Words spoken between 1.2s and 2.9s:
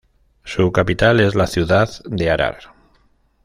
la ciudad de Arar.